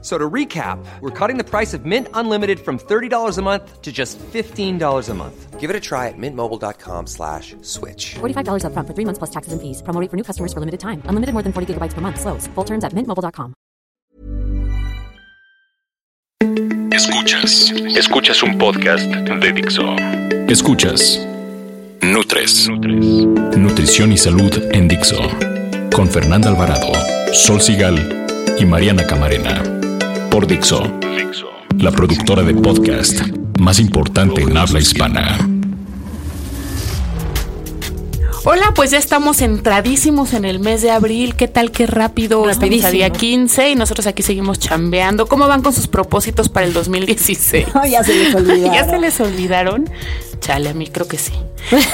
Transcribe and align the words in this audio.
So 0.00 0.16
to 0.16 0.30
recap, 0.30 0.78
we're 1.00 1.10
cutting 1.10 1.38
the 1.38 1.44
price 1.44 1.74
of 1.74 1.84
Mint 1.84 2.06
Unlimited 2.14 2.60
from 2.60 2.78
$30 2.78 3.36
a 3.36 3.42
month 3.42 3.82
to 3.82 3.90
just 3.90 4.16
$15 4.32 5.08
a 5.08 5.14
month. 5.14 5.58
Give 5.58 5.70
it 5.70 5.74
a 5.74 5.80
try 5.80 6.06
at 6.06 6.14
mintmobile.com 6.16 7.08
slash 7.08 7.56
switch. 7.62 8.14
$45 8.20 8.62
upfront 8.62 8.86
for 8.86 8.94
three 8.94 9.04
months 9.04 9.18
plus 9.18 9.30
taxes 9.30 9.52
and 9.52 9.60
fees. 9.60 9.82
Promo 9.82 10.00
rate 10.00 10.08
for 10.08 10.16
new 10.16 10.22
customers 10.22 10.52
for 10.52 10.60
limited 10.60 10.78
time. 10.78 11.02
Unlimited 11.06 11.32
more 11.34 11.42
than 11.42 11.52
40 11.52 11.74
gigabytes 11.74 11.94
per 11.94 12.00
month. 12.00 12.20
Slows. 12.20 12.46
Full 12.54 12.64
terms 12.64 12.84
at 12.84 12.92
mintmobile.com. 12.94 13.54
Escuchas. 16.92 17.72
Escuchas 17.96 18.42
un 18.44 18.56
podcast 18.58 19.04
de 19.06 19.52
Dixo. 19.52 19.96
Escuchas. 20.48 21.26
Nutres. 22.02 22.68
Nutrición 23.56 24.12
y 24.12 24.18
salud 24.18 24.52
en 24.72 24.86
Dixo. 24.88 25.16
Con 25.92 26.08
Fernanda 26.08 26.48
Alvarado, 26.48 26.92
Sol 27.32 27.60
Sigal 27.60 28.26
y 28.58 28.64
Mariana 28.64 29.04
Camarena. 29.06 29.77
Por 30.38 30.46
Dixo. 30.46 30.80
La 31.78 31.90
productora 31.90 32.44
de 32.44 32.54
podcast 32.54 33.22
más 33.58 33.80
importante 33.80 34.40
en 34.40 34.56
habla 34.56 34.78
hispana. 34.78 35.36
Hola, 38.44 38.72
pues 38.76 38.92
ya 38.92 38.98
estamos 38.98 39.42
entradísimos 39.42 40.34
en 40.34 40.44
el 40.44 40.60
mes 40.60 40.80
de 40.80 40.92
abril. 40.92 41.34
¿Qué 41.34 41.48
tal? 41.48 41.72
Qué 41.72 41.88
rápido. 41.88 42.48
Estamos 42.48 42.84
a 42.84 42.90
día 42.92 43.10
15 43.10 43.70
y 43.70 43.74
nosotros 43.74 44.06
aquí 44.06 44.22
seguimos 44.22 44.60
chambeando. 44.60 45.26
¿Cómo 45.26 45.48
van 45.48 45.60
con 45.60 45.72
sus 45.72 45.88
propósitos 45.88 46.48
para 46.48 46.66
el 46.66 46.72
2016? 46.72 47.66
ya 47.90 48.04
se 48.04 48.14
les 48.14 48.32
olvidaron. 48.32 48.74
¿Ya 48.74 48.88
se 48.88 48.98
les 49.00 49.20
olvidaron? 49.20 49.90
Chale, 50.40 50.70
a 50.70 50.74
mí 50.74 50.86
creo 50.86 51.08
que 51.08 51.18
sí. 51.18 51.32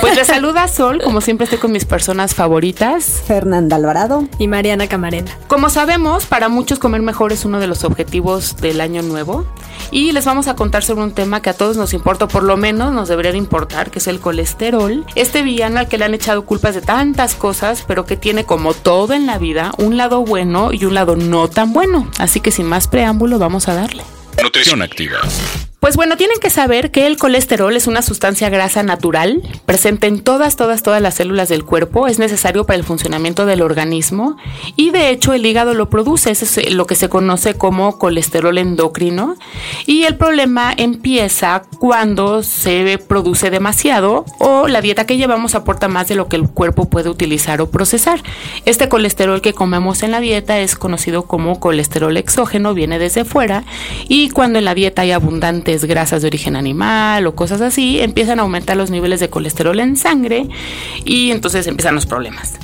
Pues 0.01 0.17
les 0.17 0.27
saluda 0.27 0.69
Sol, 0.69 1.01
como 1.03 1.21
siempre 1.21 1.45
estoy 1.45 1.59
con 1.59 1.73
mis 1.73 1.85
personas 1.85 2.35
favoritas. 2.35 3.23
Fernanda 3.27 3.77
Alvarado. 3.77 4.29
Y 4.39 4.47
Mariana 4.47 4.87
Camarena. 4.87 5.37
Como 5.49 5.69
sabemos, 5.69 6.27
para 6.27 6.49
muchos 6.49 6.79
comer 6.79 7.03
mejor 7.03 7.33
es 7.33 7.45
uno 7.45 7.59
de 7.59 7.67
los 7.67 7.85
objetivos 7.85 8.57
del 8.59 8.81
año 8.81 9.03
nuevo. 9.03 9.47
Y 9.91 10.13
les 10.13 10.25
vamos 10.25 10.49
a 10.49 10.55
contar 10.55 10.85
sobre 10.85 11.03
un 11.03 11.13
tema 11.13 11.43
que 11.43 11.51
a 11.51 11.55
todos 11.55 11.77
nos 11.77 11.95
importa, 11.95 12.27
o 12.27 12.29
por 12.29 12.43
lo 12.43 12.57
menos 12.57 12.93
nos 12.93 13.09
debería 13.09 13.33
de 13.33 13.39
importar, 13.39 13.91
que 13.91 13.99
es 13.99 14.07
el 14.07 14.21
colesterol. 14.21 15.05
Este 15.15 15.43
villano 15.43 15.79
al 15.79 15.89
que 15.89 15.99
le 15.99 16.05
han 16.05 16.15
echado 16.15 16.45
culpas 16.45 16.75
de 16.75 16.81
tantas 16.81 17.35
cosas, 17.35 17.85
pero 17.87 18.05
que 18.05 18.17
tiene 18.17 18.45
como 18.45 18.75
todo 18.75 19.15
en 19.15 19.27
la 19.27 19.39
vida, 19.39 19.73
un 19.79 19.97
lado 19.97 20.25
bueno 20.25 20.73
y 20.73 20.85
un 20.85 20.95
lado 20.95 21.17
no 21.17 21.49
tan 21.49 21.73
bueno. 21.73 22.09
Así 22.19 22.41
que 22.41 22.51
sin 22.51 22.67
más 22.67 22.89
preámbulo, 22.89 23.39
vamos 23.39 23.69
a 23.69 23.75
darle. 23.75 24.05
Nutrición 24.43 24.83
activa. 24.83 25.19
Pues 25.85 25.97
bueno, 25.97 26.17
tienen 26.17 26.39
que 26.41 26.49
saber 26.49 26.91
que 26.91 27.07
el 27.07 27.19
colesterol 27.19 27.77
es 27.77 27.87
una 27.87 28.01
sustancia 28.01 28.49
grasa 28.49 28.83
natural, 28.83 29.43
presente 29.67 30.07
en 30.07 30.23
todas, 30.23 30.57
todas, 30.57 30.83
todas 30.83 31.03
las 31.03 31.17
células 31.17 31.51
del 31.51 31.63
cuerpo, 31.63 32.07
es 32.07 32.19
necesario 32.19 32.65
para 32.65 32.79
el 32.79 32.85
funcionamiento 32.85 33.45
del 33.45 33.61
organismo 33.61 34.39
y 34.77 34.93
de 34.93 35.11
hecho 35.11 35.35
el 35.35 35.45
hígado 35.45 35.75
lo 35.75 35.91
produce, 35.91 36.31
es 36.31 36.73
lo 36.73 36.87
que 36.87 36.95
se 36.95 37.11
conoce 37.11 37.53
como 37.53 37.99
colesterol 37.99 38.57
endocrino. 38.57 39.37
Y 39.85 40.05
el 40.05 40.17
problema 40.17 40.73
empieza 40.75 41.65
cuando 41.79 42.43
se 42.43 42.97
produce 42.97 43.51
demasiado 43.51 44.25
o 44.39 44.69
la 44.69 44.81
dieta 44.81 45.05
que 45.05 45.19
llevamos 45.19 45.55
aporta 45.55 45.89
más 45.89 46.09
de 46.09 46.15
lo 46.15 46.29
que 46.29 46.37
el 46.37 46.49
cuerpo 46.49 46.89
puede 46.89 47.11
utilizar 47.11 47.61
o 47.61 47.69
procesar. 47.69 48.23
Este 48.65 48.89
colesterol 48.89 49.43
que 49.43 49.53
comemos 49.53 50.03
en 50.03 50.13
la 50.13 50.21
dieta 50.21 50.61
es 50.61 50.77
conocido 50.77 51.25
como 51.25 51.61
colesterol 51.61 52.17
exógeno, 52.17 52.73
viene 52.73 52.99
desde 52.99 53.27
fuera 53.27 53.65
y 54.09 54.31
cuando 54.31 54.59
en 54.59 54.65
la 54.65 54.75
dieta 54.75 55.03
hay 55.03 55.13
abundante 55.13 55.74
grasas 55.83 56.23
de 56.23 56.29
origen 56.29 56.55
animal 56.55 57.27
o 57.27 57.35
cosas 57.35 57.61
así, 57.61 58.01
empiezan 58.01 58.39
a 58.39 58.43
aumentar 58.43 58.77
los 58.77 58.91
niveles 58.91 59.19
de 59.19 59.31
colesterol 59.31 59.81
en 59.81 59.97
sangre 59.97 60.49
y 61.05 61.33
entonces 61.33 61.67
empiezan 61.67 61.97
los 61.97 62.07
problemas. 62.07 62.55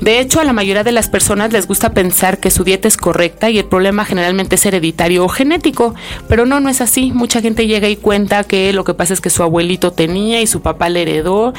De 0.00 0.20
hecho, 0.20 0.40
a 0.40 0.44
la 0.44 0.52
mayoría 0.52 0.84
de 0.84 0.92
las 0.92 1.08
personas 1.08 1.52
les 1.52 1.66
gusta 1.66 1.92
pensar 1.92 2.38
que 2.38 2.50
su 2.50 2.64
dieta 2.64 2.88
es 2.88 2.96
correcta 2.96 3.50
y 3.50 3.58
el 3.58 3.64
problema 3.64 4.04
generalmente 4.04 4.56
es 4.56 4.66
hereditario 4.66 5.24
o 5.24 5.28
genético, 5.28 5.94
pero 6.28 6.46
no, 6.46 6.60
no 6.60 6.68
es 6.68 6.80
así. 6.80 7.12
Mucha 7.12 7.40
gente 7.40 7.66
llega 7.66 7.88
y 7.88 7.96
cuenta 7.96 8.44
que 8.44 8.72
lo 8.72 8.84
que 8.84 8.94
pasa 8.94 9.14
es 9.14 9.20
que 9.20 9.30
su 9.30 9.42
abuelito 9.42 9.92
tenía 9.92 10.40
y 10.40 10.46
su 10.46 10.62
papá 10.62 10.88
le 10.88 11.02
heredó, 11.02 11.52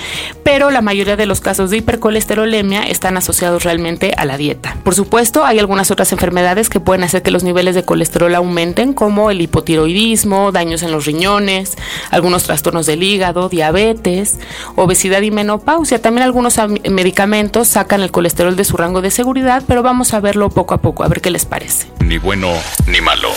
pero 0.44 0.72
la 0.72 0.82
mayoría 0.82 1.16
de 1.16 1.26
los 1.26 1.42
casos 1.42 1.70
de 1.70 1.78
hipercolesterolemia 1.78 2.84
están 2.84 3.18
asociados 3.18 3.64
realmente 3.64 4.14
a 4.18 4.26
la 4.26 4.38
dieta. 4.38 4.78
Por 4.84 4.96
supuesto, 4.96 5.46
hay 5.46 5.60
algunas 5.60 5.92
otras 5.92 6.12
enfermedades 6.12 6.70
que 6.70 6.80
pueden 6.80 7.04
hacer 7.04 7.22
que 7.22 7.32
los 7.32 7.44
niveles 7.44 7.76
de 7.76 7.84
colesterol 7.84 8.34
aumenten, 8.36 8.94
como 8.94 9.32
el 9.32 9.42
hipotiroidismo, 9.42 10.52
daños 10.52 10.84
en 10.84 10.92
los 10.92 11.06
riñones, 11.06 11.78
algunos 12.12 12.44
trastornos 12.44 12.86
del 12.86 13.04
hígado, 13.04 13.50
diabetes, 13.50 14.40
obesidad 14.76 15.22
y 15.22 15.32
menopausia. 15.32 16.02
También 16.02 16.24
algunos 16.24 16.58
medicamentos 16.90 17.68
sacan 17.68 18.02
el 18.02 18.09
colesterol 18.12 18.56
de 18.56 18.64
su 18.64 18.78
rango 18.78 19.02
de 19.02 19.12
seguridad, 19.12 19.64
pero 19.68 19.84
vamos 19.84 20.14
a 20.14 20.20
verlo 20.20 20.50
poco 20.50 20.74
a 20.74 20.78
poco, 20.82 21.04
a 21.04 21.08
ver 21.08 21.22
qué 21.22 21.32
les 21.32 21.46
parece. 21.46 21.88
Ni 22.00 22.18
bueno 22.18 22.50
ni 22.88 23.02
malo. 23.02 23.30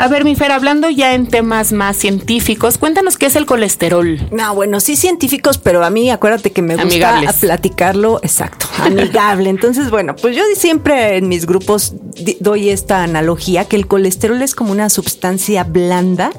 A 0.00 0.06
ver, 0.06 0.22
mi 0.22 0.36
Fer, 0.36 0.52
hablando 0.52 0.88
ya 0.90 1.14
en 1.14 1.26
temas 1.26 1.72
más 1.72 1.96
científicos, 1.96 2.78
cuéntanos 2.78 3.16
qué 3.18 3.26
es 3.26 3.34
el 3.34 3.46
colesterol. 3.46 4.28
No, 4.30 4.54
bueno, 4.54 4.78
sí 4.78 4.94
científicos, 4.94 5.58
pero 5.58 5.84
a 5.84 5.90
mí 5.90 6.08
acuérdate 6.08 6.52
que 6.52 6.62
me 6.62 6.74
gusta 6.76 6.86
Amigables. 6.88 7.34
platicarlo, 7.40 8.20
exacto, 8.22 8.66
amigable. 8.78 9.50
Entonces, 9.50 9.90
bueno, 9.90 10.14
pues 10.14 10.36
yo 10.36 10.44
siempre 10.54 11.16
en 11.16 11.26
mis 11.26 11.46
grupos 11.46 11.94
doy 12.38 12.70
esta 12.70 13.02
analogía 13.02 13.64
que 13.64 13.74
el 13.74 13.88
colesterol 13.88 14.40
es 14.40 14.54
como 14.54 14.70
una 14.70 14.88
sustancia 14.88 15.64
blanda, 15.64 16.30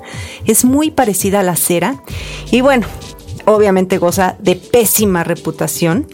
es 0.46 0.64
muy 0.64 0.90
parecida 0.90 1.42
a 1.42 1.44
la 1.44 1.58
cera 1.58 2.02
y 2.52 2.62
bueno, 2.62 2.88
obviamente 3.56 3.98
goza 3.98 4.36
de 4.40 4.56
pésima 4.56 5.24
reputación, 5.24 6.08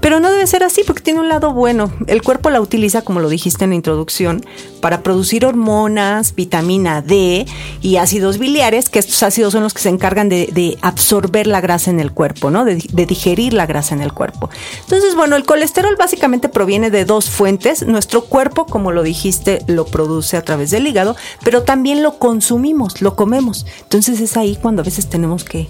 pero 0.00 0.20
no 0.20 0.30
debe 0.30 0.46
ser 0.46 0.62
así 0.64 0.82
porque 0.86 1.02
tiene 1.02 1.20
un 1.20 1.28
lado 1.28 1.52
bueno. 1.52 1.92
El 2.06 2.22
cuerpo 2.22 2.50
la 2.50 2.60
utiliza, 2.60 3.02
como 3.02 3.20
lo 3.20 3.28
dijiste 3.28 3.64
en 3.64 3.70
la 3.70 3.76
introducción, 3.76 4.44
para 4.80 5.02
producir 5.02 5.44
hormonas, 5.46 6.34
vitamina 6.34 7.02
D 7.02 7.46
y 7.80 7.96
ácidos 7.96 8.38
biliares, 8.38 8.88
que 8.88 8.98
estos 8.98 9.22
ácidos 9.22 9.52
son 9.52 9.62
los 9.62 9.74
que 9.74 9.80
se 9.80 9.88
encargan 9.88 10.28
de, 10.28 10.78
absorber 10.80 11.46
la 11.46 11.60
grasa 11.60 11.90
en 11.90 12.00
el 12.00 12.12
cuerpo, 12.12 12.50
¿no? 12.50 12.64
De, 12.64 12.76
de, 12.76 13.06
digerir 13.06 13.52
la 13.52 13.66
grasa 13.66 13.94
en 13.94 14.00
el 14.00 14.12
cuerpo. 14.12 14.50
Entonces, 14.80 15.14
bueno, 15.14 15.36
el 15.36 15.44
colesterol 15.44 15.94
básicamente 15.96 16.48
proviene 16.48 16.90
de 16.90 17.04
dos 17.04 17.30
fuentes. 17.30 17.86
Nuestro 17.86 18.24
cuerpo, 18.24 18.66
como 18.66 18.92
lo 18.92 19.02
dijiste, 19.02 19.62
lo 19.66 19.84
produce 19.86 20.36
a 20.36 20.42
través 20.42 20.70
del 20.70 20.86
hígado, 20.86 21.16
pero 21.44 21.62
también 21.62 22.02
lo 22.02 22.18
consumimos, 22.18 23.02
lo 23.02 23.16
comemos. 23.16 23.66
Entonces 23.82 24.20
es 24.20 24.36
ahí 24.36 24.56
cuando 24.60 24.82
a 24.82 24.84
veces 24.84 25.08
tenemos 25.08 25.44
que 25.44 25.68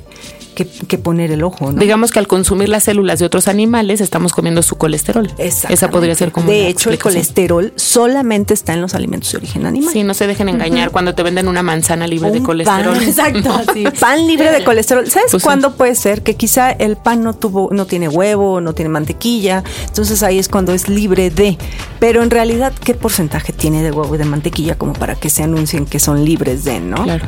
que, 0.54 0.66
que, 0.66 0.98
poner 0.98 1.30
el 1.32 1.42
ojo. 1.42 1.72
¿no? 1.72 1.80
Digamos 1.80 2.10
que 2.10 2.18
al 2.18 2.26
consumir 2.26 2.68
las 2.68 2.84
células 2.84 3.18
de 3.18 3.26
otros 3.26 3.48
animales 3.48 4.00
estamos 4.00 4.32
comiendo 4.32 4.62
su 4.62 4.76
colesterol. 4.76 5.30
Esa 5.38 5.90
podría 5.90 6.14
ser 6.14 6.32
como. 6.32 6.50
De 6.50 6.68
hecho, 6.68 6.90
el 6.90 6.98
colesterol 6.98 7.72
solamente 7.76 8.54
está 8.54 8.74
en 8.74 8.80
los 8.80 8.94
alimentos 8.94 9.32
de 9.32 9.38
origen 9.38 9.66
animal. 9.66 9.92
Sí, 9.92 10.02
no 10.04 10.14
se 10.14 10.26
dejen 10.26 10.48
engañar 10.48 10.88
uh 10.88 10.90
-huh. 10.90 10.92
cuando 10.92 11.14
te 11.14 11.22
venden 11.22 11.48
una 11.48 11.62
manzana 11.62 12.06
libre 12.06 12.28
Un 12.30 12.34
de 12.38 12.42
colesterol. 12.42 12.94
Pan, 12.96 13.02
exacto, 13.08 13.60
sí. 13.74 13.84
pan 13.98 14.26
libre 14.26 14.50
de 14.52 14.64
colesterol. 14.64 15.08
¿Sabes 15.10 15.30
Pues 15.30 15.42
sí. 15.42 15.46
cuándo 15.46 15.74
puede 15.76 15.94
ser? 15.94 16.22
Que 16.22 16.34
quizá 16.36 16.70
el 16.72 16.96
pan 16.96 17.22
no 17.22 17.34
tuvo, 17.34 17.68
no 17.72 17.86
tiene 17.86 18.08
huevo, 18.08 18.60
no 18.60 18.72
tiene 18.74 18.88
mantequilla. 18.88 19.64
Entonces 19.86 20.22
ahí 20.22 20.38
es 20.38 20.48
cuando 20.48 20.72
es 20.72 20.88
libre 20.88 21.30
de. 21.30 21.58
Pero 21.98 22.22
en 22.22 22.30
realidad, 22.30 22.72
¿qué 22.84 22.94
porcentaje 22.94 23.52
tiene 23.52 23.82
de 23.82 23.90
huevo 23.92 24.14
y 24.14 24.18
de 24.18 24.24
mantequilla 24.24 24.76
como 24.76 24.92
para 24.92 25.14
que 25.14 25.30
se 25.30 25.42
anuncien 25.42 25.86
que 25.86 25.98
son 26.00 26.24
libres 26.24 26.64
de, 26.64 26.80
no? 26.80 27.04
Claro. 27.04 27.26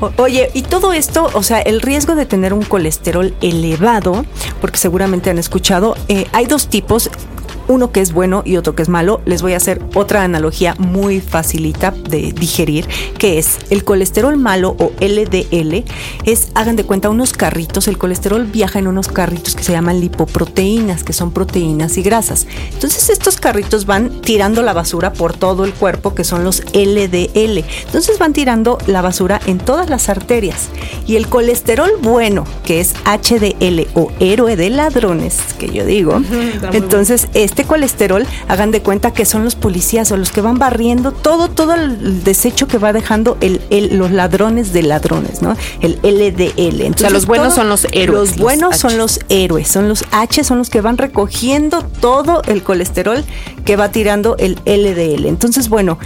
O- 0.00 0.12
oye, 0.22 0.50
y 0.54 0.62
todo 0.62 0.92
esto, 0.92 1.30
o 1.34 1.42
sea, 1.42 1.60
el 1.60 1.80
riesgo 1.80 2.14
de 2.14 2.26
tener 2.26 2.52
un 2.52 2.59
colesterol 2.64 3.34
elevado, 3.40 4.24
porque 4.60 4.78
seguramente 4.78 5.30
han 5.30 5.38
escuchado, 5.38 5.96
eh, 6.08 6.26
hay 6.32 6.46
dos 6.46 6.68
tipos. 6.68 7.10
Uno 7.70 7.92
que 7.92 8.00
es 8.00 8.12
bueno 8.12 8.42
y 8.44 8.56
otro 8.56 8.74
que 8.74 8.82
es 8.82 8.88
malo. 8.88 9.20
Les 9.26 9.42
voy 9.42 9.52
a 9.52 9.58
hacer 9.58 9.80
otra 9.94 10.24
analogía 10.24 10.74
muy 10.78 11.20
facilita 11.20 11.92
de 11.92 12.32
digerir, 12.32 12.88
que 13.16 13.38
es 13.38 13.58
el 13.70 13.84
colesterol 13.84 14.36
malo 14.36 14.74
o 14.80 14.90
LDL. 15.00 15.84
Es, 16.24 16.48
hagan 16.54 16.74
de 16.74 16.82
cuenta, 16.82 17.10
unos 17.10 17.32
carritos. 17.32 17.86
El 17.86 17.96
colesterol 17.96 18.44
viaja 18.44 18.80
en 18.80 18.88
unos 18.88 19.06
carritos 19.06 19.54
que 19.54 19.62
se 19.62 19.70
llaman 19.70 20.00
lipoproteínas, 20.00 21.04
que 21.04 21.12
son 21.12 21.30
proteínas 21.30 21.96
y 21.96 22.02
grasas. 22.02 22.48
Entonces 22.72 23.08
estos 23.08 23.36
carritos 23.36 23.86
van 23.86 24.20
tirando 24.20 24.62
la 24.62 24.72
basura 24.72 25.12
por 25.12 25.36
todo 25.36 25.64
el 25.64 25.72
cuerpo, 25.72 26.12
que 26.12 26.24
son 26.24 26.42
los 26.42 26.64
LDL. 26.74 27.64
Entonces 27.86 28.18
van 28.18 28.32
tirando 28.32 28.78
la 28.88 29.00
basura 29.00 29.40
en 29.46 29.58
todas 29.58 29.88
las 29.88 30.08
arterias. 30.08 30.70
Y 31.06 31.14
el 31.14 31.28
colesterol 31.28 31.90
bueno, 32.02 32.44
que 32.64 32.80
es 32.80 32.94
HDL 33.04 33.86
o 33.94 34.10
héroe 34.18 34.56
de 34.56 34.70
ladrones, 34.70 35.38
que 35.56 35.68
yo 35.70 35.84
digo, 35.84 36.20
entonces 36.72 37.28
este 37.34 37.59
este 37.60 37.68
colesterol, 37.68 38.26
hagan 38.48 38.70
de 38.70 38.80
cuenta 38.80 39.12
que 39.12 39.24
son 39.26 39.44
los 39.44 39.54
policías 39.54 40.10
o 40.12 40.16
los 40.16 40.30
que 40.32 40.40
van 40.40 40.58
barriendo 40.58 41.12
todo, 41.12 41.48
todo 41.50 41.74
el 41.74 42.24
desecho 42.24 42.66
que 42.66 42.78
va 42.78 42.92
dejando 42.94 43.36
el, 43.42 43.60
el- 43.68 43.98
los 43.98 44.10
ladrones 44.12 44.72
de 44.72 44.82
ladrones, 44.82 45.42
¿no? 45.42 45.54
El 45.82 45.98
LDL. 46.02 46.80
Entonces, 46.86 47.12
los 47.12 47.26
buenos 47.26 47.54
son 47.54 47.68
los 47.68 47.86
héroes, 47.92 48.30
Los 48.30 48.38
buenos 48.38 48.78
son 48.78 48.96
los 48.96 49.20
héroes, 49.28 49.68
son 49.68 49.88
los 49.90 50.04
H, 50.10 50.42
son 50.42 50.56
los 50.58 50.70
que 50.70 50.80
van 50.80 50.96
recogiendo 50.96 51.82
todo 52.00 52.40
el 52.46 52.62
colesterol 52.62 53.22
que 53.66 53.76
va 53.76 53.90
tirando 53.90 54.36
el 54.38 54.54
LDL. 54.64 55.26
Entonces, 55.26 55.68
bueno, 55.68 55.98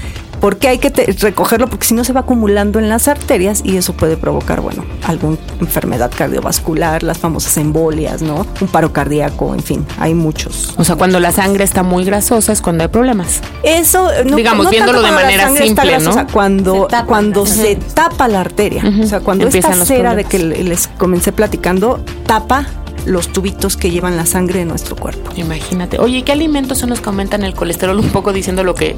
¿por 0.45 0.59
qué 0.59 0.69
hay 0.69 0.79
que 0.79 0.91
te- 0.91 1.07
recogerlo? 1.07 1.69
Porque 1.69 1.87
si 1.87 1.95
no 1.95 2.05
se 2.05 2.13
va 2.13 2.21
acumulando 2.21 2.79
en 2.79 2.91
las 2.91 3.09
arterias 3.09 3.63
y 3.65 3.79
eso 3.79 3.95
puede 3.95 4.19
provocar, 4.19 4.61
bueno, 4.61 4.85
alguna 5.03 5.39
enfermedad 5.59 6.11
cardiovascular, 6.15 7.03
las 7.03 7.17
famosas 7.17 7.57
embolias, 7.57 8.21
¿no? 8.21 8.47
Un 8.61 8.69
paro 8.69 8.93
cardíaco, 8.93 9.55
en 9.55 9.63
fin, 9.63 9.87
hay 9.99 10.13
muchos. 10.13 10.75
O 10.77 10.85
sea, 10.85 10.97
cuando 10.97 11.19
la 11.19 11.33
sangre 11.33 11.65
está 11.65 11.83
muy 11.83 12.05
grasosa 12.05 12.53
es 12.53 12.61
cuando 12.61 12.83
hay 12.85 12.89
problemas. 12.89 13.41
Eso, 13.63 14.11
no, 14.27 14.37
Digamos, 14.37 14.65
no 14.67 14.71
viéndolo 14.71 15.01
tanto 15.01 15.17
de 15.17 15.23
manera 15.23 15.49
simple, 15.49 15.85
¿no? 15.85 15.91
grasosa, 16.03 16.27
Cuando, 16.27 16.75
Se 16.75 16.89
tapa. 16.91 17.07
cuando 17.07 17.47
se 17.47 17.77
tapa 17.77 18.29
la 18.29 18.43
arteria. 18.43 18.83
O 19.03 19.07
sea, 19.07 19.21
cuando 19.21 19.47
Empiezan 19.47 19.73
esta 19.73 19.87
cera 19.87 20.15
de 20.15 20.25
que 20.25 20.39
les 20.39 20.89
comencé 20.99 21.33
platicando 21.33 22.05
tapa 22.27 22.67
los 23.07 23.29
tubitos 23.33 23.77
que 23.77 23.91
llevan 23.91 24.17
la 24.17 24.27
sangre 24.27 24.61
en 24.63 24.69
nuestro 24.69 24.97
cuerpo. 24.97 25.31
Imagínate. 25.37 25.99
Oye, 25.99 26.19
¿y 26.19 26.23
qué 26.23 26.33
alimentos 26.33 26.79
son 26.79 26.91
los 26.91 27.01
que 27.01 27.09
aumentan 27.09 27.43
el 27.45 27.55
colesterol? 27.55 27.99
Un 27.99 28.11
poco 28.11 28.33
diciendo 28.33 28.65
lo 28.65 28.75
que... 28.75 28.97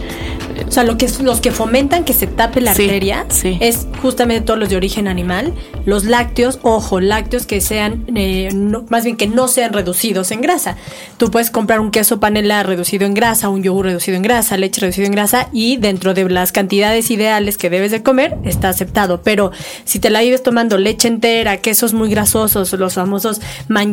O 0.67 0.71
sea, 0.73 0.85
lo 0.85 0.97
que, 0.97 1.09
los 1.23 1.41
que 1.41 1.51
fomentan 1.53 2.05
que 2.05 2.13
se 2.13 2.27
tape 2.27 2.61
la 2.61 2.75
Sí, 2.75 2.85
arteria 2.85 3.27
sí. 3.29 3.59
es 3.61 3.87
justamente 4.03 4.41
todos 4.45 4.59
los 4.59 4.69
de 4.69 4.77
origen 4.77 5.07
animal. 5.07 5.53
Los 5.85 6.05
lácteos, 6.05 6.59
ojo, 6.63 6.99
lácteos 7.01 7.47
que 7.47 7.61
sean, 7.61 8.05
eh, 8.15 8.49
no- 8.55 8.85
más 8.89 9.05
bien 9.05 9.17
que 9.17 9.27
no 9.27 9.49
sean 9.49 9.73
reducidos 9.73 10.31
en 10.31 10.41
grasa. 10.41 10.77
Tú 11.19 11.31
puedes 11.31 11.51
comprar 11.51 11.81
un 11.81 11.91
queso 11.91 12.21
panela 12.21 12.63
reducido 12.63 13.07
en 13.07 13.15
grasa, 13.15 13.49
un 13.49 13.63
yogur 13.63 13.87
reducido 13.87 14.17
en 14.17 14.23
grasa, 14.23 14.57
leche 14.57 14.81
reducido 14.81 15.07
en 15.07 15.13
grasa 15.13 15.49
y 15.53 15.77
dentro 15.77 16.15
de 16.15 16.29
las 16.29 16.53
cantidades 16.53 17.11
ideales 17.11 17.59
que 17.59 17.71
debes 17.71 17.91
de 17.91 18.03
comer 18.03 18.37
está 18.45 18.69
aceptado. 18.69 19.21
Pero 19.23 19.53
si 19.85 19.99
te 19.99 20.11
la 20.11 20.23
vives 20.23 20.43
tomando 20.43 20.79
leche 20.79 21.07
entera, 21.09 21.59
quesos 21.59 21.93
muy 21.93 22.09
grasosos, 22.11 22.73
los 22.73 22.95
famosos 22.95 23.41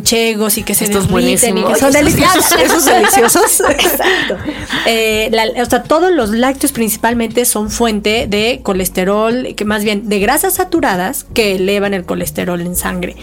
manchegos 0.04 0.58
y 0.58 0.64
que 0.64 0.76
se 0.76 0.84
Estos 0.86 1.08
derriten 1.08 1.58
y 1.58 1.62
que 1.62 1.68
buenísimos. 1.68 1.80
son 1.80 1.92
deliciosos. 1.94 2.52
Esos 2.64 2.86
deliciosos. 2.86 3.60
Exacto. 3.70 4.38
Eh, 4.86 5.30
la- 5.32 5.62
o 5.64 5.66
sea, 5.66 5.84
todos 5.84 6.12
los 6.12 6.30
lácteos 6.32 6.72
principalmente 6.74 7.46
son 7.46 7.70
fuente 7.72 8.28
de 8.28 8.60
colesterol, 8.64 9.54
que 9.56 9.66
más 9.66 9.84
bien 9.84 10.10
de 10.10 10.20
grasas 10.20 10.56
saturadas 10.56 11.26
que 11.34 11.56
elevan 11.56 11.94
el 11.94 12.04
colesterol 12.06 12.60
en 12.62 12.76
sangre. 12.76 13.16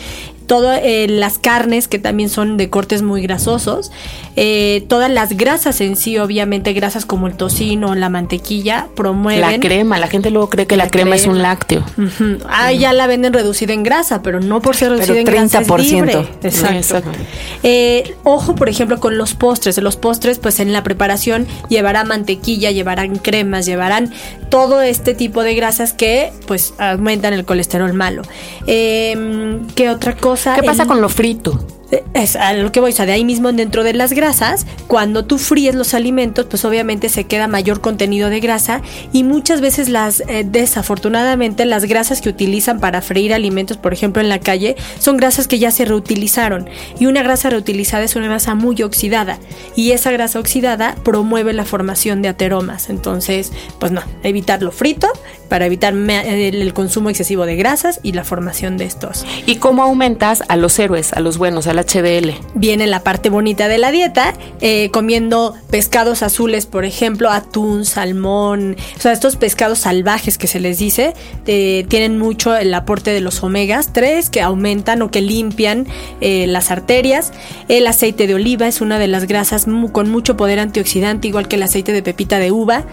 Todas 0.51 0.81
las 1.09 1.39
carnes 1.39 1.87
que 1.87 2.01
también 2.01 2.29
son 2.29 2.57
de 2.57 2.69
cortes 2.71 3.03
muy 3.03 3.23
grasosos, 3.23 3.93
eh, 4.35 4.85
todas 4.89 5.09
las 5.09 5.37
grasas 5.37 5.81
en 5.81 5.95
sí, 5.95 6.19
obviamente 6.19 6.73
grasas 6.73 7.07
como 7.07 7.29
el 7.29 7.35
tocino, 7.35 7.95
la 7.95 8.09
mantequilla, 8.09 8.89
promueven 8.97 9.41
La 9.43 9.61
crema, 9.61 10.01
la 10.01 10.09
gente 10.09 10.33
luego 10.33 10.51
cree 10.51 10.67
que 10.67 10.77
la, 10.77 10.87
La 10.87 10.91
crema, 10.91 11.15
es 11.15 11.29
un 11.29 11.41
lácteo. 11.41 11.85
Ah, 12.49 12.73
ya 12.73 12.93
la 12.93 13.07
venden 13.07 13.33
reducida 13.33 13.73
en 13.75 13.85
grasa, 13.85 14.23
pero 14.23 14.41
no 14.41 14.61
por 14.61 14.75
ser 14.75 14.91
reducida 14.91 15.21
en 15.21 15.25
grasa 15.25 15.61
es 15.61 15.69
30%. 15.69 15.79
libre. 15.83 16.29
Exacto. 16.43 16.77
Exacto. 16.77 17.11
Eh, 17.63 18.17
ojo, 18.25 18.57
por 18.57 18.69
ejemplo, 18.69 18.99
con 18.99 19.19
los 19.19 19.35
postres. 19.35 19.79
Los 19.79 19.97
postres, 19.97 20.41
pues 20.41 20.59
en 20.59 20.73
la 20.73 20.83
preparación 20.83 21.47
llevará 21.69 22.03
mantequilla, 22.03 22.73
llevarán 22.73 23.17
cremas, 23.19 23.67
llevarán 23.67 24.13
todo 24.49 24.83
este 24.83 25.15
tipo 25.15 25.45
de 25.45 25.55
grasas 25.55 25.93
que, 25.93 26.33
pues, 26.47 26.75
aumentan 26.79 27.35
el 27.35 27.45
colesterol 27.45 27.93
malo. 27.93 28.23
Eh, 28.67 29.61
¿Qué 29.77 29.91
otra 29.91 30.17
cosa? 30.17 30.40
¿Qué 30.55 30.63
pasa 30.63 30.83
El- 30.83 30.89
con 30.89 31.01
lo 31.01 31.09
frito? 31.09 31.59
es 32.15 32.37
a 32.37 32.53
lo 32.53 32.71
que 32.71 32.79
voy, 32.79 32.93
o 32.93 32.95
sea, 32.95 33.05
de 33.05 33.11
ahí 33.11 33.25
mismo 33.25 33.53
dentro 33.53 33.83
de 33.83 33.95
las 33.95 34.13
grasas, 34.13 34.65
cuando 34.87 35.25
tú 35.25 35.39
fríes 35.39 35.75
los 35.75 35.93
alimentos, 35.93 36.47
pues 36.49 36.65
obviamente 36.65 37.09
se 37.09 37.25
queda 37.25 37.49
mayor 37.49 37.81
contenido 37.81 38.31
de 38.31 38.39
grasa 38.39 38.81
y 39.13 39.25
muchas 39.25 39.61
veces 39.61 39.89
las, 39.89 40.21
eh, 40.29 40.45
desafortunadamente, 40.47 41.65
las 41.65 41.87
grasas 41.87 42.21
que 42.21 42.29
utilizan 42.29 42.79
para 42.79 43.03
freír 43.03 43.35
alimentos, 43.35 43.77
por 43.77 43.93
ejemplo 43.93 44.23
en 44.23 44.29
la 44.29 44.39
calle, 44.39 44.77
son 45.01 45.17
grasas 45.17 45.49
que 45.49 45.59
ya 45.59 45.73
se 45.73 45.85
reutilizaron. 45.85 46.69
Y 47.01 47.07
una 47.07 47.23
grasa 47.25 47.51
reutilizada 47.51 48.05
es 48.05 48.15
una 48.15 48.27
grasa 48.27 48.55
muy 48.55 48.81
oxidada. 48.83 49.39
Y 49.75 49.91
esa 49.91 50.13
grasa 50.13 50.39
oxidada 50.39 50.95
promueve 51.03 51.53
la 51.53 51.65
formación 51.65 52.23
de 52.23 52.29
ateromas, 52.29 52.89
entonces, 52.89 53.53
pues 53.79 53.91
no, 53.91 54.03
evitar 54.23 54.63
lo 54.63 54.71
frito 54.71 55.09
para 55.51 55.67
evitar 55.67 55.93
el, 55.93 56.73
consumo 56.73 57.11
excesivo 57.11 57.45
de 57.45 57.57
grasas 57.57 58.01
y 58.03 58.13
la 58.13 58.25
formación 58.25 58.79
de 58.79 58.85
estos. 58.85 59.27
¿Y 59.45 59.57
cómo 59.57 59.83
aumentas 59.83 60.43
a 60.49 60.57
los 60.57 60.79
héroes, 60.79 61.13
a 61.13 61.21
los 61.21 61.37
buenos, 61.37 61.67
al 61.67 61.79
HDL? 61.79 62.31
viene 62.55 62.87
la 62.87 63.03
parte 63.03 63.31
bonita 63.31 63.67
de 63.67 63.79
la 63.79 63.91
dieta, 63.91 64.35
eh, 64.61 64.91
comiendo 64.93 65.55
pescados 65.71 66.23
azules, 66.23 66.67
por 66.67 66.85
ejemplo, 66.85 67.31
atún, 67.31 67.85
salmón, 67.85 68.77
o 68.97 69.01
sea, 69.01 69.13
estos 69.13 69.37
pescados 69.37 69.81
salvajes 69.81 70.39
que 70.39 70.47
se 70.47 70.61
les 70.61 70.79
dice, 70.79 71.15
eh, 71.47 71.85
tienen 71.89 72.19
mucho 72.19 72.57
el 72.57 72.73
aporte 72.73 73.11
de 73.11 73.21
los 73.21 73.43
omegas 73.43 73.93
3 73.93 74.31
que 74.31 74.41
aumentan 74.41 75.03
o 75.03 75.11
que 75.11 75.21
limpian 75.21 75.87
eh, 76.21 76.47
las 76.47 76.71
arterias. 76.71 77.33
El 77.69 77.89
aceite 77.89 78.29
de 78.29 78.35
oliva 78.35 78.69
es 78.69 78.81
una 78.81 78.99
de 78.99 79.09
las 79.09 79.27
grasas 79.27 79.67
con 79.93 80.11
mucho 80.11 80.37
poder 80.37 80.61
antioxidante, 80.61 81.27
igual 81.27 81.49
que 81.49 81.57
el 81.57 81.65
aceite 81.65 81.93
de 81.93 82.03
pepita 82.03 82.39
de 82.39 82.53
uva. 82.53 82.85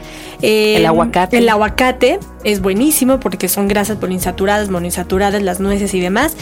El 0.41 0.85
aguacate. 0.85 1.37
El 1.37 1.49
aguacate 1.49 2.19
es 2.47 2.61
buenísimo 2.61 3.19
porque 3.19 3.49
son 3.49 3.67
grasas 3.67 3.97
poliinsaturadas, 3.97 4.69
monoinsaturadas, 4.69 5.43
las 5.43 5.59
nueces 5.59 5.93
y 5.93 5.99
demás. 5.99 6.37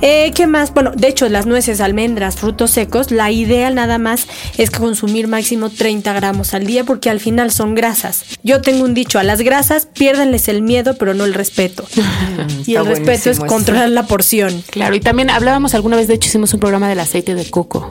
Eh, 0.00 0.32
¿Qué 0.34 0.46
más? 0.46 0.72
Bueno, 0.72 0.92
de 0.96 1.06
hecho, 1.08 1.28
las 1.28 1.44
nueces, 1.44 1.82
almendras, 1.82 2.36
frutos 2.36 2.70
secos, 2.70 3.10
la 3.10 3.30
idea 3.30 3.68
nada 3.68 3.98
más 3.98 4.26
es 4.56 4.70
consumir 4.70 5.28
máximo 5.28 5.68
30 5.68 6.14
gramos 6.14 6.54
al 6.54 6.66
día 6.66 6.84
porque 6.84 7.10
al 7.10 7.20
final 7.20 7.52
son 7.52 7.74
grasas. 7.74 8.24
Yo 8.42 8.62
tengo 8.62 8.84
un 8.84 8.94
dicho, 8.94 9.18
a 9.18 9.22
las 9.22 9.42
grasas 9.42 9.86
piérdanles 9.86 10.48
el 10.48 10.62
miedo, 10.62 10.94
pero 10.96 11.12
no 11.12 11.26
el 11.26 11.34
respeto. 11.34 11.84
y 12.66 12.76
el 12.76 12.86
respeto 12.86 13.30
es 13.30 13.36
eso. 13.36 13.46
controlar 13.46 13.90
la 13.90 14.06
porción. 14.06 14.64
Claro, 14.70 14.94
y 14.94 15.00
también 15.00 15.28
hablábamos 15.28 15.74
alguna 15.74 15.96
vez, 15.96 16.08
de 16.08 16.14
hecho 16.14 16.28
hicimos 16.28 16.54
un 16.54 16.60
programa 16.60 16.88
del 16.88 17.00
aceite 17.00 17.34
de 17.34 17.50
coco. 17.50 17.86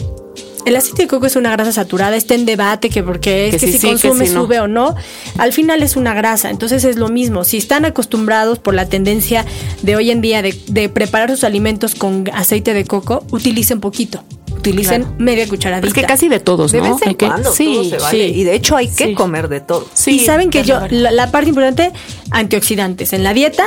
El 0.66 0.76
aceite 0.76 1.04
de 1.04 1.08
coco 1.08 1.26
es 1.26 1.36
una 1.36 1.52
grasa 1.52 1.72
saturada, 1.72 2.16
está 2.16 2.36
en 2.36 2.46
debate 2.46 2.90
que 2.90 3.02
porque 3.04 3.48
es 3.48 3.56
Que 3.56 3.60
que, 3.60 3.66
sí, 3.68 3.72
si 3.74 3.80
sí, 3.80 3.88
que 3.88 3.92
consume 3.94 4.28
sí, 4.28 4.34
no. 4.34 4.44
sube 4.44 4.60
o 4.60 4.68
no. 4.68 4.96
Al 5.38 5.54
final 5.54 5.82
es 5.84 5.96
una 5.96 6.14
grasa, 6.14 6.50
entonces 6.50 6.84
es 6.84 6.98
lo 6.98 7.10
mismo. 7.10 7.44
Si 7.44 7.58
están 7.58 7.86
acostumbrados 7.86 8.60
por 8.60 8.74
la 8.74 8.88
tendencia 8.88 9.46
de 9.82 9.96
hoy 9.96 10.12
en 10.12 10.22
día 10.22 10.42
de, 10.42 10.60
de 10.68 10.90
preparar 10.90 11.30
sus 11.30 11.44
alimentos 11.44 11.96
con 11.96 12.30
aceite 12.34 12.74
de 12.74 12.86
coco, 12.86 13.24
utilicen 13.32 13.80
poquito. 13.80 14.24
Utilicen 14.70 15.02
Claro. 15.04 15.16
media 15.20 15.48
cucharadita. 15.48 15.88
Es 15.88 15.94
que 15.94 16.04
casi 16.04 16.30
de 16.30 16.40
todos, 16.40 16.72
De 16.72 16.80
¿no? 16.82 16.96
vez 16.96 17.02
en 17.08 17.14
cuando 17.16 17.52
sí, 17.52 17.66
todo 17.74 17.84
se 17.86 17.98
vale. 17.98 18.28
sí. 18.34 18.40
Y 18.40 18.44
de 18.44 18.56
hecho 18.56 18.76
hay 18.76 18.88
que 18.88 19.06
Sí. 19.08 19.14
comer 19.14 19.50
de 19.50 19.60
todo. 19.62 19.86
sí, 19.94 20.12
y 20.12 20.20
saben 20.20 20.50
que 20.50 20.64
yo, 20.64 20.80
la, 20.90 21.12
la 21.12 21.32
parte 21.32 21.50
importante, 21.50 21.92
antioxidantes. 22.32 23.14
En 23.14 23.24
la 23.24 23.34
dieta, 23.34 23.66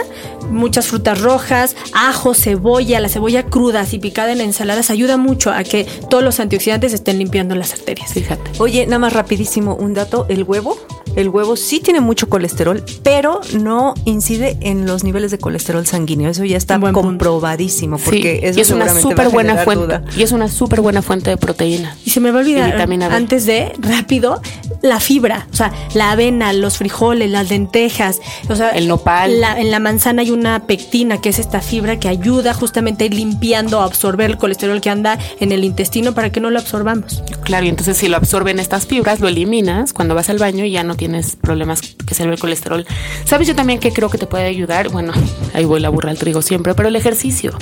muchas 0.51 0.87
frutas 0.87 1.21
rojas, 1.21 1.77
ajo, 1.93 2.35
cebolla, 2.35 3.01
la 3.01 3.09
cebolla 3.09 3.45
cruda, 3.45 3.81
así 3.81 3.99
picada 3.99 4.33
en 4.33 4.41
ensaladas, 4.41 4.91
ayuda 4.91 5.17
mucho 5.17 5.51
a 5.51 5.65
que 5.65 5.87
todos 6.09 6.23
los 6.23 6.41
antioxidantes 6.41 6.93
estén 6.93 7.19
limpiando 7.19 7.55
las 7.55 7.73
arterias. 7.73 8.13
Fíjate. 8.13 8.51
Oye, 8.59 8.87
nada 8.87 8.99
más 8.99 9.13
rapidísimo, 9.13 9.75
un 9.75 9.95
dato, 9.95 10.27
el 10.29 10.45
huevo, 10.45 10.79
el 11.17 11.29
huevo 11.29 11.57
sí 11.57 11.81
tiene 11.81 12.01
mucho 12.01 12.29
colesterol, 12.29 12.83
pero 13.03 13.41
no 13.59 13.95
incide 14.05 14.57
en 14.61 14.87
los 14.87 15.05
niveles 15.05 15.31
de 15.31 15.39
colesterol 15.39 15.87
sanguíneo. 15.87 16.31
Eso 16.31 16.45
ya 16.45 16.57
está 16.57 16.79
comprobadísimo, 16.81 17.99
Sí, 17.99 18.05
porque 18.05 18.41
eso 18.45 18.59
y 18.59 18.63
es 18.63 18.71
una 18.71 18.89
súper 18.89 19.29
buena 19.29 19.57
fuente. 19.59 19.85
duda. 19.85 20.05
Y 20.17 20.23
es 20.23 20.33
una 20.33 20.49
súper 20.49 20.81
buena 20.81 20.92
fuente 21.01 21.31
de 21.31 21.37
proteína. 21.39 21.97
Y 22.05 22.11
se 22.11 22.21
me 22.21 22.31
va 22.31 22.41
a 22.41 22.43
olvidar 22.43 22.77
antes 23.15 23.47
de, 23.47 23.73
rápido, 23.79 24.43
la 24.83 25.01
fibra. 25.01 25.47
O 25.53 25.57
sea, 25.57 25.73
la 25.95 26.11
avena, 26.11 26.53
los 26.53 26.77
frijoles, 26.79 27.31
las 27.31 27.49
lentejas. 27.49 28.19
O 28.51 28.57
sea, 28.57 28.71
El 28.71 28.89
nopal. 28.89 29.41
la- 29.41 29.59
en 29.59 29.71
la 29.71 29.79
manzana 29.79 30.23
hay 30.23 30.31
una 30.33 30.67
pectina, 30.67 31.21
que 31.21 31.29
es 31.31 31.39
esta 31.39 31.61
fibra 31.61 31.99
que 32.01 32.09
ayuda 32.09 32.53
justamente 32.53 33.05
a 33.05 33.07
ir 33.07 33.15
limpiando, 33.15 33.81
a 33.81 33.85
absorber 33.85 34.29
el 34.31 34.37
colesterol 34.39 34.81
que 34.81 34.91
anda 34.91 35.19
en 35.41 35.53
el 35.53 35.65
intestino 35.65 36.13
para 36.15 36.31
que 36.31 36.41
no 36.41 36.51
lo 36.51 36.59
absorbamos. 36.59 37.23
Claro, 37.45 37.65
y 37.65 37.69
entonces 37.69 37.97
si 37.97 38.09
lo 38.09 38.17
absorben 38.17 38.59
estas 38.59 38.87
fibras, 38.87 39.21
lo 39.21 39.29
eliminas 39.29 39.93
cuando 39.93 40.15
vas 40.17 40.29
al 40.31 40.39
baño 40.39 40.65
y 40.65 40.73
ya 40.73 40.83
no 40.83 40.97
tienes 40.97 41.37
problemas 41.37 41.81
que 41.81 42.15
se 42.15 42.27
ve 42.27 42.33
el 42.35 42.41
colesterol. 42.41 42.85
¿Sabes 43.25 43.47
yo 43.47 43.55
también 43.55 43.79
que 43.79 43.93
creo 43.93 44.11
que 44.11 44.19
te 44.19 44.27
puede 44.27 44.45
ayudar? 44.47 44.89
Bueno, 44.89 45.13
ahí 45.55 45.65
voy 45.65 45.79
la 45.81 45.89
burra 45.91 46.11
al 46.11 46.19
trigo 46.19 46.43
siempre, 46.43 46.75
pero 46.75 46.89
el 46.89 46.97
ejercicio. 46.97 47.53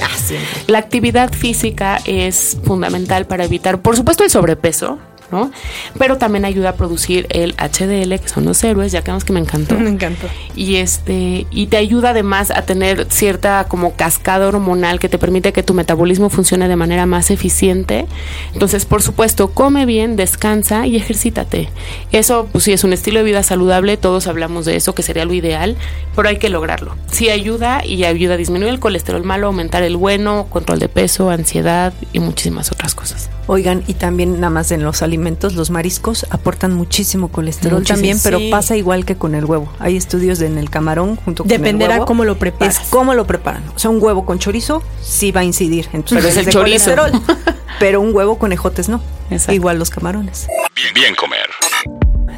La 0.69 0.79
actividad 0.79 1.31
física 1.33 2.01
es 2.07 2.57
fundamental 2.65 3.10
para 3.27 3.45
evitar, 3.45 3.81
por 3.81 3.97
supuesto, 3.97 4.23
el 4.23 4.31
sobrepeso. 4.31 4.99
¿No? 5.31 5.51
Pero 5.99 6.19
también 6.19 6.45
ayuda 6.45 6.71
a 6.71 6.75
producir 6.75 7.27
el 7.31 7.55
HDL, 7.55 8.19
que 8.19 8.29
son 8.29 8.45
los 8.45 8.63
héroes, 8.65 8.93
ya 8.93 9.03
que 9.03 9.11
vemos 9.11 9.25
que 9.25 9.33
me 9.33 9.41
encantó. 9.41 9.75
Me 9.81 9.91
encantó. 9.91 10.27
Y 10.55 10.77
este, 10.77 11.47
y 11.51 11.67
te 11.67 11.77
ayuda 11.77 12.11
además 12.11 12.51
a 12.51 12.63
tener 12.63 13.07
cierta 13.11 13.65
como 13.69 13.95
cascada 13.95 14.49
hormonal 14.49 15.01
que 15.01 15.09
te 15.09 15.19
permite 15.19 15.53
que 15.53 15.63
tu 15.63 15.75
metabolismo 15.75 16.31
funcione 16.31 16.69
de 16.69 16.77
manera 16.77 17.07
más 17.07 17.31
eficiente. 17.31 18.07
Entonces, 18.53 18.85
por 18.85 19.03
supuesto, 19.03 19.51
come 19.53 19.87
bien, 19.87 20.17
descansa 20.17 20.87
y 20.87 20.97
ejercítate. 20.97 21.71
Eso, 22.13 22.49
pues 22.53 22.65
sí, 22.65 22.73
es 22.73 22.85
un 22.85 22.93
estilo 22.93 23.21
de 23.21 23.25
vida 23.25 23.43
saludable, 23.43 23.97
todos 23.97 24.27
hablamos 24.27 24.65
de 24.65 24.77
eso, 24.77 24.95
que 24.95 25.03
sería 25.03 25.25
lo 25.25 25.35
ideal, 25.35 25.77
pero 26.15 26.29
hay 26.29 26.39
que 26.39 26.49
lograrlo. 26.49 26.95
Sí 27.11 27.31
ayuda 27.31 27.85
y 27.85 28.05
ayuda 28.05 28.35
a 28.35 28.37
disminuir 28.37 28.71
el 28.73 28.81
colesterol 28.81 29.25
malo, 29.25 29.49
aumentar 29.49 29.83
el 29.83 29.97
bueno, 29.97 30.47
control 30.51 30.79
de 30.79 30.89
peso, 30.89 31.31
ansiedad 31.31 31.93
y 32.13 32.21
muchísimas 32.21 32.73
otras 32.73 32.95
cosas. 32.95 33.31
Oigan, 33.53 33.83
y 33.89 33.95
también 33.95 34.35
nada 34.35 34.51
más 34.51 34.71
en 34.71 34.85
los 34.85 35.03
alimentos, 35.03 35.57
los 35.57 35.71
mariscos 35.71 36.25
aportan 36.31 36.73
muchísimo 36.73 37.33
colesterol 37.33 37.81
Muchísimo, 37.81 37.97
también, 37.97 38.21
pero 38.23 38.39
sí. 38.39 38.49
pasa 38.49 38.77
igual 38.77 39.05
que 39.05 39.17
con 39.17 39.35
el 39.35 39.45
huevo. 39.45 39.73
Hay 39.81 39.97
estudios 39.97 40.39
de 40.39 40.47
en 40.47 40.57
el 40.57 40.71
camarón 40.71 41.17
junto 41.17 41.43
con 41.43 41.49
Dependerá 41.49 41.95
el 41.95 41.99
huevo. 41.99 42.07
cómo 42.07 42.25
lo 42.25 42.39
preparas. 42.39 42.81
Es 42.81 42.89
cómo 42.91 43.13
lo 43.13 43.27
preparan. 43.27 43.65
O 43.75 43.79
sea, 43.81 43.91
un 43.91 44.01
huevo 44.01 44.25
con 44.25 44.39
chorizo 44.39 44.85
sí 45.03 45.33
va 45.33 45.41
a 45.41 45.45
incidir 45.45 45.89
en 45.93 46.05
tus 46.05 46.17
Pero 46.17 46.29
es 46.29 46.37
el 46.37 46.45
de 46.45 46.53
chorizo. 46.53 46.95
colesterol, 46.95 47.23
pero 47.81 48.01
un 48.01 48.15
huevo 48.15 48.39
con 48.39 48.53
ejotes 48.53 48.89
no. 48.89 49.03
Exacto. 49.31 49.53
Igual 49.53 49.81
los 49.81 49.91
camarones. 49.91 50.47
Bien, 50.77 50.95
bien 50.95 51.15
comer. 51.17 51.49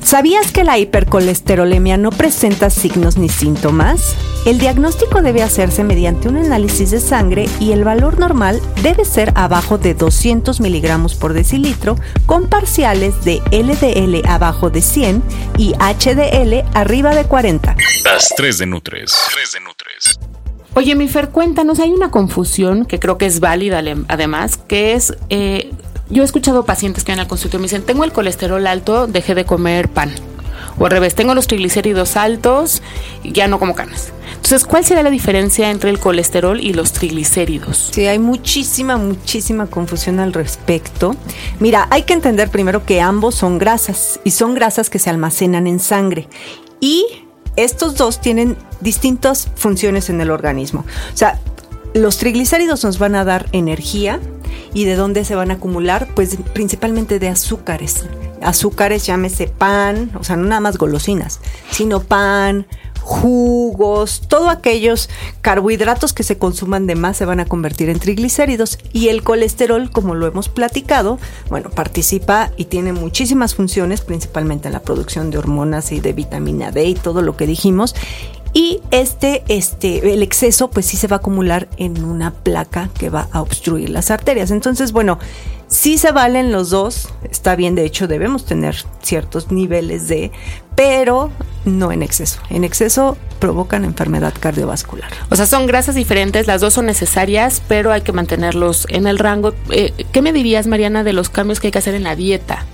¿Sabías 0.04 0.52
que 0.52 0.64
la 0.64 0.78
hipercolesterolemia 0.78 1.96
no 1.96 2.10
presenta 2.10 2.70
signos 2.70 3.16
ni 3.16 3.28
síntomas? 3.28 4.14
El 4.44 4.58
diagnóstico 4.58 5.22
debe 5.22 5.42
hacerse 5.42 5.84
mediante 5.84 6.28
un 6.28 6.36
análisis 6.36 6.90
de 6.90 7.00
sangre 7.00 7.48
y 7.60 7.72
el 7.72 7.84
valor 7.84 8.18
normal 8.18 8.60
debe 8.82 9.04
ser 9.04 9.32
abajo 9.36 9.78
de 9.78 9.94
200 9.94 10.60
miligramos 10.60 11.14
por 11.14 11.32
decilitro 11.32 11.96
con 12.26 12.48
parciales 12.48 13.24
de 13.24 13.40
LDL 13.52 14.28
abajo 14.28 14.68
de 14.68 14.82
100 14.82 15.22
y 15.56 15.74
HDL 15.74 16.64
arriba 16.74 17.14
de 17.14 17.24
40. 17.24 17.76
Las 18.04 18.28
3 18.36 18.58
de 18.58 18.66
Nutres. 18.66 19.14
3 19.32 19.52
de 19.52 19.60
Nutres. 19.60 20.18
Oye, 20.74 20.94
mi 20.94 21.06
Fer, 21.06 21.28
cuéntanos, 21.28 21.80
hay 21.80 21.90
una 21.90 22.10
confusión 22.10 22.86
que 22.86 22.98
creo 22.98 23.18
que 23.18 23.26
es 23.26 23.40
válida 23.40 23.82
además, 24.08 24.56
que 24.56 24.94
es, 24.94 25.14
eh, 25.28 25.70
yo 26.12 26.22
he 26.22 26.24
escuchado 26.26 26.64
pacientes 26.64 27.04
que 27.04 27.12
van 27.12 27.20
al 27.20 27.26
consultorio 27.26 27.60
y 27.60 27.62
me 27.62 27.68
dicen, 27.68 27.82
tengo 27.82 28.04
el 28.04 28.12
colesterol 28.12 28.66
alto, 28.66 29.06
dejé 29.06 29.34
de 29.34 29.46
comer 29.46 29.88
pan. 29.88 30.12
O 30.78 30.84
al 30.84 30.90
revés, 30.90 31.14
tengo 31.14 31.34
los 31.34 31.46
triglicéridos 31.46 32.16
altos, 32.16 32.82
ya 33.24 33.48
no 33.48 33.58
como 33.58 33.74
carnes. 33.74 34.12
Entonces, 34.34 34.64
¿cuál 34.64 34.84
será 34.84 35.02
la 35.02 35.10
diferencia 35.10 35.70
entre 35.70 35.90
el 35.90 35.98
colesterol 35.98 36.60
y 36.60 36.74
los 36.74 36.92
triglicéridos? 36.92 37.90
Sí, 37.92 38.06
hay 38.06 38.18
muchísima, 38.18 38.98
muchísima 38.98 39.66
confusión 39.66 40.20
al 40.20 40.32
respecto. 40.32 41.16
Mira, 41.60 41.88
hay 41.90 42.02
que 42.02 42.12
entender 42.12 42.50
primero 42.50 42.84
que 42.84 43.00
ambos 43.00 43.34
son 43.34 43.58
grasas 43.58 44.20
y 44.24 44.32
son 44.32 44.54
grasas 44.54 44.90
que 44.90 44.98
se 44.98 45.08
almacenan 45.08 45.66
en 45.66 45.80
sangre. 45.80 46.28
Y 46.80 47.06
estos 47.56 47.96
dos 47.96 48.20
tienen 48.20 48.56
distintas 48.80 49.48
funciones 49.54 50.10
en 50.10 50.20
el 50.20 50.30
organismo. 50.30 50.84
O 51.12 51.16
sea, 51.16 51.40
los 51.94 52.18
triglicéridos 52.18 52.84
nos 52.84 52.98
van 52.98 53.14
a 53.14 53.24
dar 53.24 53.48
energía 53.52 54.20
y 54.74 54.84
de 54.84 54.96
dónde 54.96 55.24
se 55.24 55.34
van 55.34 55.50
a 55.50 55.54
acumular, 55.54 56.08
pues 56.14 56.36
principalmente 56.52 57.18
de 57.18 57.28
azúcares. 57.28 58.04
Azúcares, 58.40 59.06
llámese 59.06 59.46
pan, 59.46 60.10
o 60.18 60.24
sea, 60.24 60.36
no 60.36 60.44
nada 60.44 60.60
más 60.60 60.76
golosinas, 60.76 61.40
sino 61.70 62.00
pan, 62.00 62.66
jugos, 63.02 64.22
todos 64.28 64.48
aquellos 64.48 65.10
carbohidratos 65.40 66.12
que 66.12 66.22
se 66.22 66.38
consuman 66.38 66.86
de 66.86 66.94
más 66.94 67.16
se 67.16 67.24
van 67.24 67.40
a 67.40 67.44
convertir 67.44 67.88
en 67.88 67.98
triglicéridos 67.98 68.78
y 68.92 69.08
el 69.08 69.22
colesterol, 69.22 69.90
como 69.90 70.14
lo 70.14 70.26
hemos 70.26 70.48
platicado, 70.48 71.18
bueno, 71.50 71.70
participa 71.70 72.52
y 72.56 72.66
tiene 72.66 72.92
muchísimas 72.92 73.54
funciones, 73.54 74.00
principalmente 74.00 74.68
en 74.68 74.74
la 74.74 74.80
producción 74.80 75.30
de 75.30 75.38
hormonas 75.38 75.92
y 75.92 76.00
de 76.00 76.12
vitamina 76.12 76.70
D 76.70 76.84
y 76.84 76.94
todo 76.94 77.22
lo 77.22 77.36
que 77.36 77.46
dijimos. 77.46 77.94
Y 78.54 78.80
este, 78.90 79.42
este, 79.48 80.12
el 80.12 80.22
exceso, 80.22 80.68
pues 80.68 80.86
sí 80.86 80.96
se 80.96 81.06
va 81.06 81.16
a 81.16 81.18
acumular 81.20 81.68
en 81.78 82.04
una 82.04 82.32
placa 82.32 82.90
que 82.98 83.08
va 83.08 83.28
a 83.32 83.40
obstruir 83.40 83.88
las 83.88 84.10
arterias. 84.10 84.50
Entonces, 84.50 84.92
bueno, 84.92 85.18
sí 85.68 85.96
se 85.96 86.12
valen 86.12 86.52
los 86.52 86.68
dos, 86.68 87.08
está 87.30 87.56
bien, 87.56 87.74
de 87.74 87.86
hecho 87.86 88.06
debemos 88.06 88.44
tener 88.44 88.76
ciertos 89.00 89.50
niveles 89.50 90.06
de, 90.06 90.30
pero 90.74 91.30
no 91.64 91.92
en 91.92 92.02
exceso. 92.02 92.40
En 92.50 92.62
exceso 92.62 93.16
provocan 93.38 93.84
enfermedad 93.84 94.34
cardiovascular. 94.38 95.10
O 95.30 95.36
sea, 95.36 95.46
son 95.46 95.66
grasas 95.66 95.94
diferentes, 95.94 96.46
las 96.46 96.60
dos 96.60 96.74
son 96.74 96.86
necesarias, 96.86 97.62
pero 97.68 97.90
hay 97.90 98.02
que 98.02 98.12
mantenerlos 98.12 98.86
en 98.90 99.06
el 99.06 99.18
rango. 99.18 99.54
Eh, 99.70 99.92
¿Qué 100.12 100.20
me 100.20 100.34
dirías, 100.34 100.66
Mariana, 100.66 101.04
de 101.04 101.14
los 101.14 101.30
cambios 101.30 101.58
que 101.58 101.68
hay 101.68 101.72
que 101.72 101.78
hacer 101.78 101.94
en 101.94 102.04
la 102.04 102.16
dieta? 102.16 102.66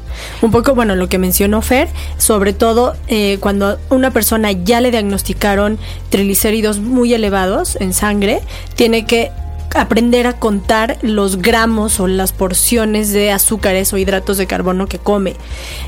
Un 0.42 0.50
poco, 0.50 0.74
bueno, 0.74 0.94
lo 0.94 1.08
que 1.08 1.18
mencionó 1.18 1.62
Fer, 1.62 1.88
sobre 2.16 2.52
todo 2.52 2.94
eh, 3.08 3.38
cuando 3.40 3.78
una 3.90 4.10
persona 4.10 4.52
ya 4.52 4.80
le 4.80 4.90
diagnosticaron 4.90 5.78
triglicéridos 6.10 6.78
muy 6.78 7.14
elevados 7.14 7.76
en 7.76 7.92
sangre, 7.92 8.40
tiene 8.74 9.06
que 9.06 9.32
aprender 9.74 10.26
a 10.26 10.34
contar 10.34 10.98
los 11.02 11.38
gramos 11.42 12.00
o 12.00 12.06
las 12.06 12.32
porciones 12.32 13.12
de 13.12 13.30
azúcares 13.30 13.92
o 13.92 13.98
hidratos 13.98 14.38
de 14.38 14.46
carbono 14.46 14.86
que 14.86 14.98
come. 14.98 15.34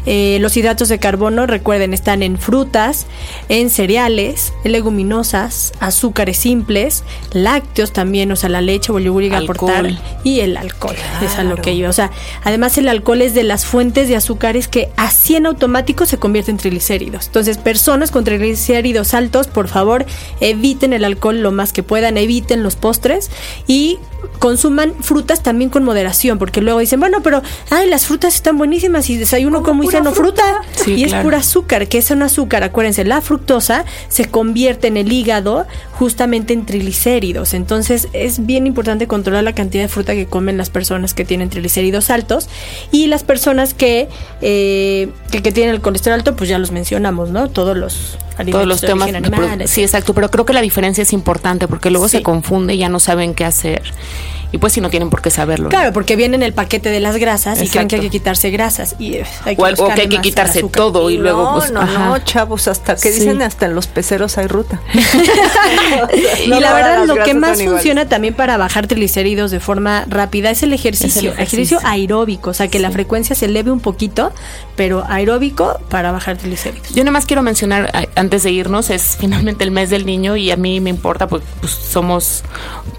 Eh, 0.07 0.39
los 0.41 0.57
hidratos 0.57 0.89
de 0.89 0.99
carbono, 0.99 1.47
recuerden, 1.47 1.95
están 1.95 2.23
en 2.23 2.39
frutas, 2.39 3.07
en 3.49 3.71
cereales, 3.71 4.53
en 4.65 4.73
leguminosas, 4.73 5.73
azúcares 5.81 6.37
simples, 6.37 7.05
lácteos 7.33 7.93
también, 7.93 8.31
o 8.33 8.37
sea, 8.37 8.49
la 8.49 8.61
leche 8.61 8.93
o 8.93 8.99
el 8.99 9.05
yogur 9.05 9.23
llega 9.23 9.37
a 9.37 9.41
Alcohol. 9.41 9.71
aportar 9.71 10.21
y 10.25 10.41
el 10.41 10.57
alcohol. 10.57 10.97
Es 11.23 11.37
a 11.39 11.45
lo 11.45 11.57
que 11.57 11.77
yo, 11.77 11.89
o 11.89 11.93
sea, 11.93 12.11
además 12.45 12.77
el 12.79 12.89
alcohol 12.89 13.23
es 13.23 13.35
de 13.35 13.45
las 13.45 13.67
fuentes 13.67 14.09
de 14.09 14.17
azúcares 14.17 14.69
que 14.69 14.91
así 14.97 15.37
en 15.37 15.47
automático 15.47 16.07
se 16.07 16.19
convierte 16.19 16.51
en 16.51 16.57
triglicéridos. 16.57 17.27
Entonces, 17.27 17.59
personas 17.59 18.11
con 18.11 18.25
triglicéridos 18.25 19.15
altos, 19.15 19.47
por 19.47 19.69
favor, 19.69 20.07
eviten 20.41 20.93
el 20.93 21.05
alcohol 21.05 21.41
lo 21.41 21.53
más 21.53 21.73
que 21.73 21.83
puedan, 21.83 22.17
eviten 22.17 22.63
los 22.63 22.77
postres 22.77 23.31
y 23.71 23.99
consuman 24.41 24.95
frutas 25.01 25.43
también 25.43 25.71
con 25.71 25.85
moderación, 25.85 26.39
porque 26.39 26.61
luego 26.61 26.81
dicen, 26.81 26.99
bueno, 26.99 27.19
pero 27.23 27.41
ay, 27.71 27.89
las 27.89 28.07
frutas 28.07 28.35
están 28.35 28.59
buenísimas 28.59 29.09
y 29.11 29.17
desayuno 29.17 29.63
como 29.63 29.85
y 29.85 29.87
fruta, 29.87 30.57
Sí, 30.73 30.95
y 30.95 31.05
es 31.05 31.15
pura 31.15 31.39
azúcar, 31.39 31.87
que 31.87 31.99
es 31.99 32.11
un 32.11 32.23
azúcar, 32.23 32.65
acuérdense, 32.65 33.05
la 33.05 33.21
fructosa 33.21 33.85
se 34.09 34.25
convierte 34.25 34.89
en 34.89 34.97
el 34.97 35.13
hígado 35.13 35.67
justamente 35.93 36.53
en 36.53 36.67
triglicéridos. 36.67 37.55
Entonces 37.55 38.09
es 38.13 38.45
bien 38.45 38.67
importante 38.67 39.07
controlar 39.07 39.45
la 39.45 39.53
cantidad 39.55 39.85
de 39.85 39.89
fruta 39.89 40.15
que 40.15 40.27
comen 40.27 40.57
las 40.57 40.71
personas 40.71 41.15
que 41.15 41.25
tienen 41.25 41.49
triglicéridos 41.49 42.11
altos 42.11 42.49
y 42.91 43.07
las 43.07 43.23
personas 43.23 43.75
que, 43.75 44.09
eh, 44.41 45.11
que, 45.31 45.43
que 45.43 45.53
tienen 45.53 45.75
el 45.75 45.81
colesterol 45.81 46.19
alto, 46.19 46.35
pues 46.35 46.49
ya 46.51 46.59
los 46.59 46.73
mencionamos, 46.73 47.31
¿no? 47.31 47.49
Todos 47.51 47.77
los 47.77 48.17
alimentos 48.39 48.53
Todos 48.53 48.67
los 48.69 48.81
de 48.81 48.87
temas. 48.87 49.09
animal, 49.15 49.69
sí, 49.69 49.83
exacto, 49.83 50.15
pero 50.15 50.31
creo 50.31 50.47
que 50.47 50.55
la 50.55 50.63
diferencia 50.63 51.03
es 51.03 51.13
importante 51.13 51.69
porque 51.69 51.91
luego 51.91 52.09
Sí. 52.09 52.19
se 52.19 52.23
confunde 52.23 52.75
y 52.75 52.79
ya 52.79 52.89
no 52.89 52.99
saben 52.99 53.35
qué 53.35 53.45
hacer. 53.45 53.60
ser. 53.61 53.93
Y 54.53 54.59
pues 54.59 54.73
si 54.73 54.81
no 54.81 54.91
tienen 54.91 55.11
por 55.11 55.23
qué 55.23 55.31
saberlo. 55.31 55.65
¿no? 55.65 55.69
Claro, 55.71 55.93
porque 55.93 56.17
viene 56.17 56.37
en 56.37 56.43
el 56.43 56.53
paquete 56.53 56.89
de 56.91 57.01
las 57.01 57.17
grasas 57.17 57.63
y 57.63 57.69
creen 57.69 57.87
que 57.89 57.97
hay 57.97 58.03
que 58.03 58.11
quitarse 58.11 58.51
grasas 58.51 58.97
y 58.99 59.15
eh, 59.15 59.25
hay 59.45 59.55
O 59.59 59.65
al- 59.65 59.75
o 59.79 59.89
que 59.95 60.03
hay 60.03 60.09
que 60.09 60.21
quitarse 60.21 60.63
todo 60.65 61.09
y 61.11 61.17
luego 61.19 61.43
no, 61.45 61.55
pues 61.59 61.71
no, 61.71 61.81
ajá. 61.81 62.07
no, 62.07 62.19
chavos, 62.19 62.67
hasta 62.69 62.97
que 62.97 63.13
Sí. 63.13 63.21
dicen 63.21 63.43
hasta 63.43 63.67
en 63.67 63.75
los 63.75 63.87
peceros 63.87 64.39
hay 64.39 64.47
ruta. 64.49 64.81
y 66.45 66.47
la 66.49 66.73
verdad, 66.73 67.05
lo 67.07 67.17
que 67.23 67.35
más 67.35 67.63
funciona 67.63 68.09
también 68.09 68.35
para 68.35 68.57
bajar 68.57 68.87
triglicéridos 68.87 69.51
de 69.51 69.61
forma 69.61 70.05
rápida 70.09 70.51
es 70.51 70.63
el 70.63 70.73
ejercicio. 70.73 71.09
Es 71.09 71.17
el 71.19 71.27
ejercicio. 71.33 71.79
ejercicio. 71.79 71.81
aeróbico, 71.85 72.51
o 72.51 72.55
sea, 72.55 72.69
que 72.69 72.79
la 72.79 72.91
frecuencia 72.91 73.35
se 73.37 73.47
eleve 73.47 73.71
un 73.71 73.81
poquito, 73.81 74.33
pero 74.77 75.05
aeróbico 75.09 75.79
para 75.89 76.13
bajar 76.13 76.37
triglicéridos. 76.37 76.91
Yo 76.91 77.03
nada 77.05 77.13
más 77.13 77.27
quiero 77.27 77.43
mencionar 77.43 77.91
antes 78.17 78.43
de 78.43 78.51
irnos, 78.51 78.91
es 78.91 79.17
finalmente 79.19 79.65
el 79.65 79.71
mes 79.71 79.91
del 79.91 80.07
niño 80.07 80.37
y 80.37 80.51
a 80.51 80.57
mí 80.57 80.81
me 80.81 80.91
importa 80.91 81.27
porque 81.29 81.47
pues, 81.61 81.73
somos 81.73 82.43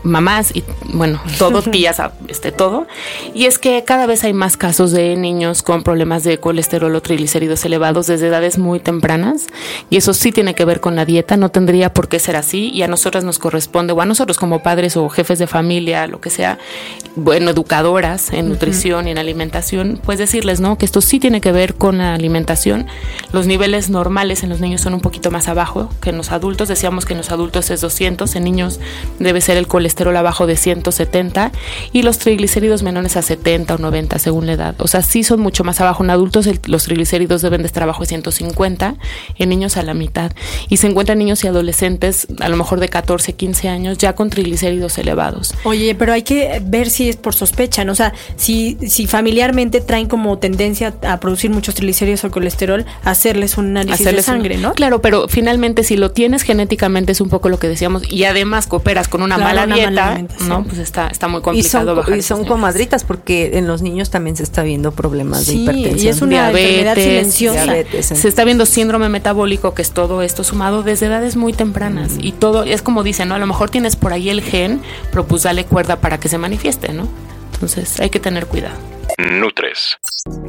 mamás 0.04 0.52
y 0.56 0.64
bueno, 0.86 1.22
todo, 1.42 1.62
tías, 1.64 2.02
este, 2.28 2.52
todo. 2.52 2.88
Y 3.34 3.46
es 3.46 3.58
que 3.58 3.84
cada 3.84 4.06
vez 4.06 4.24
hay 4.24 4.34
más 4.34 4.58
casos 4.58 4.92
de 4.92 5.16
niños 5.16 5.64
con 5.64 5.82
problemas 5.84 6.24
de 6.24 6.38
colesterol 6.38 6.96
o 6.96 7.02
triglicéridos 7.02 7.66
elevados 7.66 8.08
desde 8.08 8.28
edades 8.28 8.58
muy 8.58 8.80
tempranas 8.80 9.48
y 9.90 9.98
eso 9.98 10.14
sí 10.14 10.32
tiene 10.32 10.54
que 10.54 10.66
ver 10.66 10.80
con 10.80 10.96
la 10.96 11.06
dieta, 11.06 11.38
no 11.38 11.50
tendría 11.50 11.94
por 11.94 12.08
qué 12.08 12.20
ser 12.20 12.36
así 12.36 12.70
y 12.70 12.84
a 12.84 12.88
nosotras 12.88 13.24
nos 13.24 13.40
corresponde, 13.40 13.94
o 13.94 14.02
a 14.02 14.06
nosotros 14.06 14.38
como 14.38 14.62
padres 14.62 14.98
o 14.98 15.10
jefes 15.10 15.40
de 15.40 15.48
familia, 15.48 16.06
lo 16.08 16.22
que 16.22 16.30
sea, 16.30 16.60
bueno, 17.16 17.50
educadoras 17.50 18.32
en 18.32 18.50
nutrición 18.50 19.08
y 19.08 19.12
en 19.12 19.18
alimentación, 19.18 20.00
pues 20.04 20.20
decirles, 20.20 20.60
¿no? 20.60 20.78
Que 20.78 20.86
esto 20.86 21.02
sí 21.02 21.20
tiene 21.20 21.42
que 21.42 21.52
ver 21.52 21.74
con 21.76 21.98
la 21.98 22.14
alimentación. 22.14 22.88
Los 23.34 23.48
niveles 23.48 23.90
normales 23.90 24.44
en 24.44 24.50
los 24.50 24.60
niños 24.60 24.82
son 24.82 24.94
un 24.94 25.02
poquito 25.02 25.32
más 25.32 25.48
abajo 25.48 25.90
que 26.02 26.12
en 26.12 26.18
los 26.18 26.32
adultos. 26.32 26.68
Decíamos 26.68 27.06
que 27.06 27.14
en 27.14 27.18
los 27.18 27.32
adultos 27.32 27.70
es 27.72 27.82
200, 27.82 28.36
en 28.36 28.44
niños 28.44 28.80
debe 29.20 29.42
ser 29.42 29.58
el 29.58 29.68
colesterol 29.68 30.16
abajo 30.16 30.46
de 30.46 30.56
170 30.56 31.31
y 31.92 32.04
los 32.04 32.18
triglicéridos 32.20 32.84
menores 32.84 33.18
a 33.18 33.22
70 33.22 33.76
o 33.76 33.78
90 33.78 34.20
según 34.20 34.46
la 34.48 34.54
edad. 34.54 34.76
O 34.80 34.88
sea, 34.88 35.02
sí 35.02 35.24
son 35.24 35.40
mucho 35.40 35.64
más 35.64 35.80
abajo. 35.82 36.04
En 36.04 36.10
adultos 36.10 36.48
el- 36.48 36.60
los 36.66 36.84
triglicéridos 36.84 37.42
deben 37.42 37.62
de 37.62 37.68
estar 37.68 37.84
abajo 37.84 38.02
de 38.02 38.08
150, 38.08 38.96
en 39.38 39.50
niños 39.50 39.78
a 39.78 39.84
la 39.84 39.94
mitad. 39.94 40.32
Y 40.70 40.78
se 40.78 40.88
encuentran 40.88 41.18
niños 41.18 41.44
y 41.44 41.48
adolescentes 41.48 42.28
a 42.40 42.50
lo 42.50 42.58
mejor 42.58 42.80
de 42.80 42.90
14, 42.90 43.34
15 43.34 43.70
años 43.70 43.98
ya 43.98 44.14
con 44.14 44.30
triglicéridos 44.30 44.98
elevados. 44.98 45.54
Oye, 45.64 45.96
pero 45.96 46.14
hay 46.14 46.24
que 46.24 46.62
ver 46.66 46.90
si 46.90 47.10
es 47.10 47.16
por 47.18 47.34
sospecha, 47.34 47.84
¿no? 47.86 47.92
O 47.92 47.96
sea, 47.96 48.14
si, 48.36 48.78
si 48.88 49.08
familiarmente 49.08 49.82
traen 49.82 50.08
como 50.08 50.38
tendencia 50.38 50.94
a 51.08 51.20
producir 51.20 51.50
muchos 51.52 51.76
triglicéridos 51.76 52.24
o 52.24 52.32
colesterol, 52.32 52.86
hacerles 53.04 53.58
un 53.58 53.68
análisis 53.78 54.02
hacerles 54.02 54.26
de 54.26 54.32
un- 54.32 54.38
sangre, 54.38 54.58
¿no? 54.58 54.74
Claro, 54.74 55.02
pero 55.02 55.28
finalmente 55.28 55.84
si 55.84 55.98
lo 55.98 56.12
tienes 56.12 56.44
genéticamente 56.44 57.12
es 57.12 57.22
un 57.22 57.30
poco 57.30 57.50
lo 57.50 57.60
que 57.60 57.68
decíamos 57.68 58.04
y 58.12 58.24
además 58.26 58.68
cooperas 58.68 59.08
con 59.08 59.22
una 59.22 59.36
Claro, 59.36 59.50
mala 59.50 59.64
una 59.66 59.76
dieta, 59.76 59.92
mala 59.92 60.26
no, 60.48 60.64
pues 60.64 60.78
está 60.80 61.08
está 61.08 61.21
muy 61.28 61.40
Y 61.40 61.44
complicado 61.44 61.86
son, 61.88 61.96
bajar 61.98 62.18
y 62.18 62.22
son 62.22 62.46
comadritas 62.46 63.04
porque 63.04 63.58
en 63.58 63.68
los 63.68 63.82
niños 63.82 64.10
también 64.10 64.36
se 64.36 64.44
está 64.44 64.64
viendo 64.64 64.92
problemas 64.92 65.46
de 65.48 65.54
hipertensión. 65.56 66.00
y 66.00 66.08
es 66.08 66.22
una 66.22 66.50
enfermedad 66.50 66.96
silenciosa. 66.96 67.64
diabetes, 67.64 68.06
Se 68.08 68.28
está 68.28 68.44
viendo 68.44 68.66
síndrome 68.66 69.10
metabólico, 69.10 69.74
que 69.74 69.82
es 69.82 69.92
todo 69.92 70.22
esto 70.22 70.44
sumado 70.44 70.84
desde 70.84 71.08
edades 71.08 71.36
muy 71.36 71.54
tempranas. 71.54 72.14
Y 72.20 72.32
todo, 72.32 72.64
es 72.64 72.82
como 72.82 73.04
dicen, 73.04 73.30
¿no? 73.30 73.36
A 73.36 73.40
lo 73.40 73.48
mejor 73.48 73.70
tienes 73.70 73.96
por 73.96 74.14
ahí 74.14 74.30
el 74.30 74.42
gen, 74.42 74.82
pero 75.12 75.26
pues 75.26 75.44
dale 75.44 75.66
cuerda 75.66 75.98
para 76.02 76.20
que 76.20 76.30
se 76.30 76.38
manifieste, 76.38 76.94
¿no? 76.94 77.08
Entonces 77.54 78.00
hay 78.00 78.10
que 78.10 78.20
tener 78.20 78.48
cuidado. 78.48 78.76
Nutres. 79.18 79.98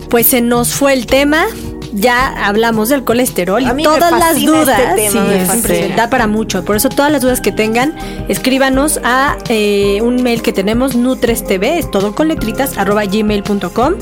Pues 0.09 0.27
se 0.29 0.41
nos 0.41 0.73
fue 0.73 0.93
el 0.95 1.07
tema. 1.07 1.45
Ya 1.93 2.29
hablamos 2.47 2.89
del 2.89 3.05
colesterol 3.05 3.65
A 3.67 3.75
mí 3.75 3.83
y 3.83 3.87
me 3.87 3.95
todas 3.95 4.13
las 4.13 4.33
fascina 4.33 4.53
dudas. 4.53 4.79
este 4.79 4.95
tema, 4.95 5.11
sí, 5.11 5.57
impresionante, 5.57 5.97
da 5.97 6.11
para 6.11 6.27
mucho. 6.27 6.65
Por 6.65 6.77
eso, 6.77 6.89
todas 6.89 7.13
las 7.13 7.23
dudas 7.23 7.41
que 7.41 7.53
tengan, 7.53 7.95
escríbanos 8.29 9.01
a 9.05 9.37
eh, 9.49 10.01
un 10.03 10.23
mail 10.23 10.43
que 10.43 10.53
tenemos, 10.53 10.95
nutrestv, 10.95 11.63
es 11.63 11.91
todo 11.91 12.15
con 12.15 12.29
letritas, 12.29 12.79
arroba 12.79 13.05
gmail.com. 13.05 13.95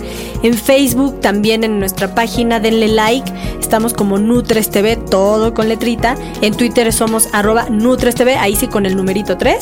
En 0.42 0.54
Facebook, 0.54 1.20
también 1.20 1.64
en 1.64 1.78
nuestra 1.78 2.14
página, 2.14 2.60
denle 2.60 2.88
like. 2.88 3.30
Estamos 3.60 3.92
como 3.92 4.18
nutrestv, 4.18 5.04
todo 5.10 5.52
con 5.54 5.68
letrita. 5.68 6.16
En 6.40 6.54
Twitter 6.54 6.92
somos 6.92 7.28
arroba 7.32 7.68
nutrestv, 7.70 8.38
ahí 8.38 8.56
sí 8.56 8.68
con 8.68 8.86
el 8.86 8.96
numerito 8.96 9.36
3. 9.36 9.58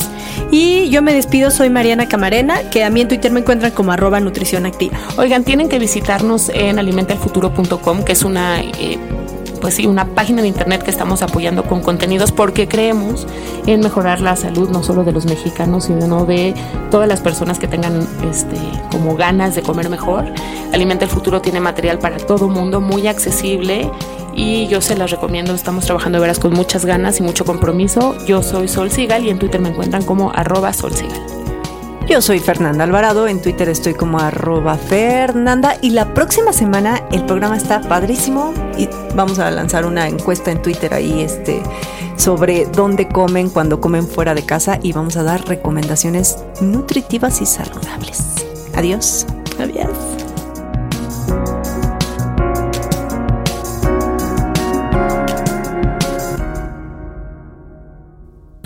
Y 0.51 0.89
yo 0.89 1.01
me 1.01 1.13
despido, 1.13 1.51
soy 1.51 1.69
Mariana 1.69 2.07
Camarena, 2.07 2.69
que 2.69 2.83
a 2.83 2.89
mí 2.89 3.01
en 3.01 3.07
Twitter 3.07 3.31
me 3.31 3.41
encuentran 3.41 3.71
como 3.71 3.91
arroba 3.91 4.19
nutrición 4.19 4.65
activa. 4.65 4.97
Oigan, 5.17 5.43
tienen 5.43 5.69
que 5.69 5.79
visitarnos 5.79 6.49
en 6.49 6.79
alimentalfuturo.com, 6.79 8.03
que 8.03 8.13
es 8.13 8.18
una, 8.23 8.61
eh, 8.61 8.99
pues 9.61 9.75
sí, 9.75 9.87
una 9.87 10.05
página 10.05 10.41
de 10.41 10.47
internet 10.47 10.83
que 10.83 10.91
estamos 10.91 11.21
apoyando 11.21 11.63
con 11.63 11.81
contenidos 11.81 12.31
porque 12.31 12.67
creemos 12.67 13.27
en 13.65 13.81
mejorar 13.81 14.21
la 14.21 14.35
salud 14.35 14.69
no 14.69 14.83
solo 14.83 15.03
de 15.03 15.11
los 15.11 15.25
mexicanos, 15.25 15.85
sino 15.85 16.25
de 16.25 16.53
todas 16.91 17.07
las 17.07 17.21
personas 17.21 17.59
que 17.59 17.67
tengan 17.67 18.07
este, 18.29 18.57
como 18.91 19.15
ganas 19.15 19.55
de 19.55 19.61
comer 19.61 19.89
mejor. 19.89 20.25
Alimenta 20.73 21.05
el 21.05 21.11
Futuro 21.11 21.41
tiene 21.41 21.59
material 21.59 21.99
para 21.99 22.17
todo 22.17 22.47
mundo, 22.47 22.81
muy 22.81 23.07
accesible. 23.07 23.89
Y 24.35 24.67
yo 24.67 24.79
se 24.79 24.95
las 24.95 25.11
recomiendo, 25.11 25.53
estamos 25.53 25.85
trabajando 25.85 26.17
de 26.17 26.21
veras 26.21 26.39
con 26.39 26.53
muchas 26.53 26.85
ganas 26.85 27.19
y 27.19 27.23
mucho 27.23 27.43
compromiso. 27.43 28.15
Yo 28.25 28.41
soy 28.41 28.67
Sol 28.69 28.89
Sigal 28.89 29.25
y 29.25 29.29
en 29.31 29.39
Twitter 29.39 29.59
me 29.59 29.69
encuentran 29.69 30.03
como 30.03 30.31
arroba 30.31 30.71
Sol. 30.71 30.93
Yo 32.09 32.23
soy 32.23 32.39
Fernanda 32.39 32.85
Alvarado, 32.85 33.27
en 33.27 33.39
Twitter 33.39 33.69
estoy 33.69 33.93
como 33.93 34.17
arroba 34.17 34.77
Fernanda 34.77 35.77
y 35.79 35.91
la 35.91 36.15
próxima 36.15 36.51
semana 36.53 37.03
el 37.11 37.23
programa 37.23 37.55
está 37.55 37.81
padrísimo 37.81 38.51
y 38.79 38.89
vamos 39.13 39.37
a 39.37 39.51
lanzar 39.51 39.85
una 39.85 40.07
encuesta 40.07 40.49
en 40.49 40.59
Twitter 40.59 40.91
ahí 40.95 41.21
este, 41.21 41.61
sobre 42.17 42.65
dónde 42.65 43.07
comen 43.07 43.51
cuando 43.51 43.79
comen 43.79 44.07
fuera 44.07 44.33
de 44.33 44.43
casa 44.43 44.79
y 44.81 44.91
vamos 44.91 45.17
a 45.17 45.23
dar 45.23 45.47
recomendaciones 45.47 46.39
nutritivas 46.61 47.41
y 47.41 47.45
saludables. 47.45 48.43
Adiós. 48.73 49.27
Adiós. 49.59 49.89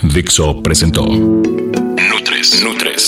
Dixo 0.01 0.63
presentó. 0.63 1.03